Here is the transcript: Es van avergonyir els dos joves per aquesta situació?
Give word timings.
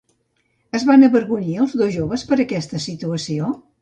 Es 0.79 0.85
van 0.91 1.07
avergonyir 1.07 1.57
els 1.65 1.75
dos 1.81 1.93
joves 1.99 2.25
per 2.33 2.41
aquesta 2.47 2.81
situació? 2.87 3.53